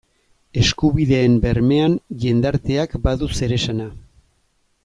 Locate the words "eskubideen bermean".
0.61-1.99